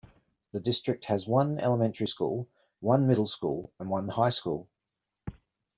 The 0.51 0.59
district 0.59 1.05
has 1.05 1.27
one 1.27 1.59
elementary 1.59 2.07
school, 2.07 2.47
one 2.79 3.05
middle 3.05 3.27
school 3.27 3.71
and 3.79 3.87
one 3.87 4.07
high 4.07 4.31
school. 4.31 4.67